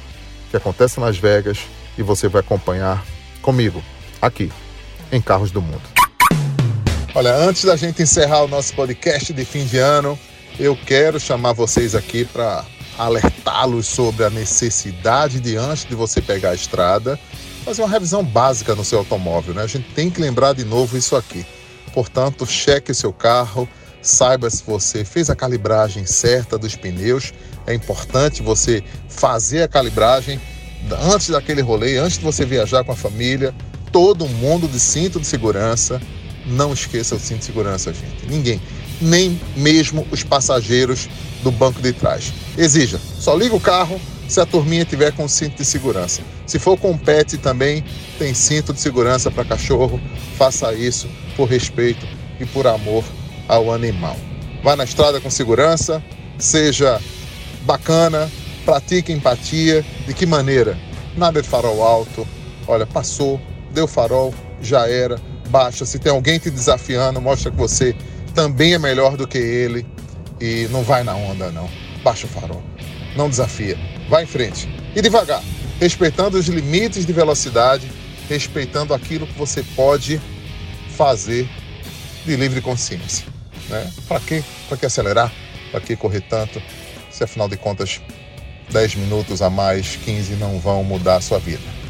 que 0.51 0.57
acontece 0.57 0.99
em 0.99 1.03
Las 1.03 1.19
Vegas 1.19 1.59
e 1.97 2.03
você 2.03 2.29
vai 2.29 2.41
acompanhar 2.41 3.05
comigo 3.41 3.83
aqui 4.21 4.51
em 5.11 5.21
Carros 5.21 5.51
do 5.51 5.61
Mundo. 5.61 6.01
Olha, 7.14 7.35
antes 7.35 7.64
da 7.64 7.76
gente 7.76 8.02
encerrar 8.02 8.42
o 8.42 8.49
nosso 8.49 8.73
podcast 8.75 9.35
de 9.35 9.45
fim 9.45 9.66
de 9.66 9.76
ano, 9.76 10.19
eu 10.59 10.75
quero 10.75 11.21
chamar 11.21 11.52
vocês 11.52 11.95
aqui 11.95 12.25
para 12.25 12.64
alertá-los 12.97 13.87
sobre 13.87 14.25
a 14.25 14.31
necessidade 14.31 15.38
de, 15.38 15.54
antes 15.57 15.85
de 15.85 15.95
você 15.95 16.23
pegar 16.23 16.52
a 16.52 16.54
estrada, 16.54 17.21
fazer 17.66 17.83
uma 17.83 17.90
revisão 17.90 18.25
básica 18.25 18.75
no 18.75 18.83
seu 18.83 19.00
automóvel. 19.00 19.52
Né? 19.52 19.62
A 19.62 19.66
gente 19.66 19.92
tem 19.92 20.09
que 20.09 20.23
lembrar 20.23 20.54
de 20.54 20.64
novo 20.64 20.97
isso 20.97 21.14
aqui. 21.14 21.45
Portanto, 21.92 22.47
cheque 22.47 22.92
o 22.92 22.95
seu 22.95 23.12
carro, 23.12 23.69
saiba 24.00 24.49
se 24.49 24.64
você 24.66 25.04
fez 25.04 25.28
a 25.28 25.37
calibragem 25.37 26.07
certa 26.07 26.57
dos 26.57 26.76
pneus. 26.76 27.35
É 27.66 27.75
importante 27.75 28.42
você 28.42 28.83
fazer 29.07 29.64
a 29.64 29.69
calibragem 29.69 30.40
antes 31.12 31.28
daquele 31.28 31.61
rolê, 31.61 31.99
antes 31.99 32.16
de 32.16 32.25
você 32.25 32.47
viajar 32.47 32.85
com 32.85 32.92
a 32.92 32.97
família. 32.97 33.54
Todo 33.92 34.26
mundo 34.26 34.66
de 34.66 34.81
cinto 34.81 35.21
de 35.21 35.26
segurança. 35.26 36.00
Não 36.47 36.73
esqueça 36.73 37.15
o 37.15 37.21
cinto 37.21 37.41
de 37.41 37.45
segurança, 37.47 37.93
gente. 37.93 38.27
Ninguém, 38.29 38.61
nem 39.01 39.41
mesmo 39.57 40.07
os 40.11 40.23
passageiros 40.23 41.09
do 41.43 41.51
banco 41.51 41.81
de 41.81 41.93
trás. 41.93 42.33
Exija, 42.57 43.01
só 43.19 43.35
liga 43.35 43.55
o 43.55 43.61
carro, 43.61 44.01
se 44.29 44.41
a 44.41 44.47
turminha 44.47 44.85
tiver 44.85 45.13
com 45.13 45.29
cinto 45.29 45.59
de 45.59 45.65
segurança. 45.65 46.23
Se 46.47 46.59
for 46.59 46.77
com 46.79 46.97
pet 46.97 47.39
também, 47.39 47.85
tem 48.19 48.35
cinto 48.35 48.73
de 48.73 48.81
segurança 48.81 49.31
para 49.31 49.45
cachorro. 49.45 50.01
Faça 50.37 50.73
isso 50.73 51.09
por 51.37 51.49
respeito 51.49 52.07
e 52.41 52.47
por 52.47 52.67
amor 52.67 53.05
ao 53.49 53.73
animal. 53.73 54.17
Vá 54.63 54.77
na 54.77 54.85
estrada 54.85 55.21
com 55.21 55.31
segurança, 55.31 56.03
seja 56.39 57.01
bacana, 57.63 58.31
pratique 58.65 59.13
empatia. 59.13 59.85
De 60.07 60.15
que 60.15 60.25
maneira? 60.25 60.79
Nada 61.17 61.43
de 61.43 61.49
farol 61.49 61.83
alto. 61.83 62.27
Olha, 62.67 62.87
passou, 62.87 63.41
deu 63.73 63.87
farol, 63.87 64.33
já 64.61 64.89
era. 64.89 65.21
Baixa. 65.52 65.85
Se 65.85 65.99
tem 65.99 66.11
alguém 66.11 66.38
te 66.38 66.50
desafiando, 66.50 67.21
mostra 67.21 67.50
que 67.50 67.56
você 67.59 67.94
também 68.35 68.73
é 68.73 68.78
melhor 68.78 69.18
do 69.18 69.28
que 69.28 69.37
ele 69.37 69.87
e 70.40 70.66
não 70.71 70.82
vai 70.82 71.04
na 71.04 71.14
onda, 71.14 71.52
não. 71.52 71.68
Baixa 72.02 72.26
o 72.26 72.30
farol. 72.30 72.62
Não 73.14 73.28
desafia. 73.28 73.78
Vai 74.09 74.25
em 74.25 74.26
frente. 74.26 74.66
E 74.97 75.02
devagar, 75.02 75.42
respeitando 75.78 76.38
os 76.38 76.47
limites 76.47 77.04
de 77.04 77.12
velocidade, 77.12 77.87
respeitando 78.28 78.94
aquilo 78.94 79.26
que 79.26 79.38
você 79.38 79.62
pode 79.76 80.18
fazer 80.97 81.47
de 82.25 82.35
livre 82.35 82.62
consciência. 82.62 83.26
Né? 83.68 83.90
Para 84.09 84.21
quê? 84.21 84.42
Para 84.68 84.78
que 84.78 84.87
acelerar? 84.87 85.30
Para 85.71 85.80
que 85.82 85.94
correr 85.97 86.23
tanto? 86.23 86.62
Se 87.11 87.25
afinal 87.25 87.47
de 87.47 87.59
contas 87.59 88.00
10 88.71 88.94
minutos 88.94 89.42
a 89.42 89.50
mais, 89.50 89.97
15 89.97 90.35
não 90.37 90.59
vão 90.59 90.82
mudar 90.82 91.16
a 91.16 91.21
sua 91.21 91.38
vida. 91.38 91.82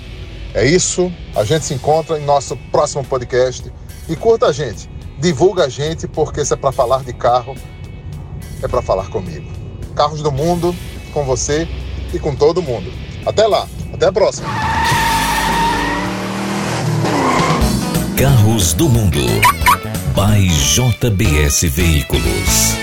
É 0.54 0.66
isso, 0.66 1.10
a 1.34 1.44
gente 1.44 1.64
se 1.64 1.74
encontra 1.74 2.18
em 2.18 2.24
nosso 2.24 2.56
próximo 2.70 3.02
podcast 3.04 3.72
e 4.08 4.14
curta 4.14 4.46
a 4.46 4.52
gente, 4.52 4.88
divulga 5.18 5.64
a 5.64 5.68
gente, 5.68 6.06
porque 6.06 6.44
se 6.44 6.52
é 6.52 6.56
para 6.56 6.70
falar 6.70 7.02
de 7.04 7.12
carro, 7.12 7.54
é 8.62 8.68
para 8.68 8.82
falar 8.82 9.08
comigo. 9.08 9.50
Carros 9.94 10.22
do 10.22 10.30
Mundo, 10.30 10.74
com 11.12 11.24
você 11.24 11.66
e 12.12 12.18
com 12.18 12.34
todo 12.34 12.62
mundo. 12.62 12.92
Até 13.24 13.46
lá, 13.46 13.66
até 13.94 14.06
a 14.06 14.12
próxima. 14.12 14.48
Carros 18.16 18.74
do 18.74 18.88
Mundo 18.88 19.20
by 20.14 20.46
JBS 20.48 21.62
Veículos. 21.62 22.81